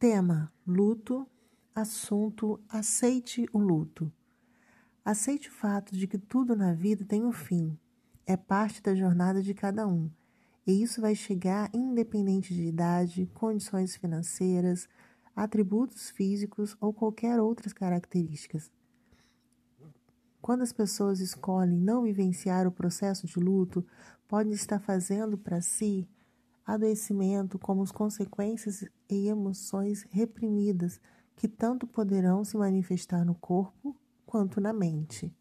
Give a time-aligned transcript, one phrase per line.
[0.00, 1.28] Tema: luto.
[1.74, 4.10] Assunto: aceite o luto.
[5.04, 7.78] Aceite o fato de que tudo na vida tem um fim.
[8.26, 10.10] É parte da jornada de cada um.
[10.66, 14.88] E isso vai chegar independente de idade, condições financeiras,
[15.36, 18.72] atributos físicos ou qualquer outras características.
[20.40, 23.84] Quando as pessoas escolhem não vivenciar o processo de luto,
[24.26, 26.08] podem estar fazendo para si
[26.66, 31.00] adoecimento como as consequências e emoções reprimidas
[31.36, 35.34] que tanto poderão se manifestar no corpo quanto na mente.